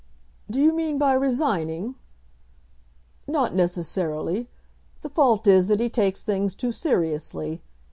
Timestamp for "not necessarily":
3.27-4.49